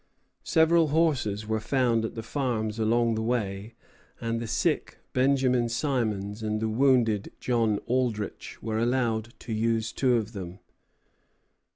Several 0.47 0.87
horses 0.87 1.45
were 1.45 1.59
found 1.59 2.03
at 2.03 2.15
the 2.15 2.23
farms 2.23 2.79
along 2.79 3.13
the 3.13 3.21
way, 3.21 3.75
and 4.19 4.39
the 4.39 4.47
sick 4.47 4.97
Benjamin 5.13 5.69
Simons 5.69 6.41
and 6.41 6.59
the 6.59 6.67
wounded 6.69 7.31
John 7.39 7.77
Aldrich 7.85 8.57
were 8.63 8.79
allowed 8.79 9.35
to 9.41 9.53
use 9.53 9.91
two 9.91 10.15
of 10.15 10.33
them. 10.33 10.57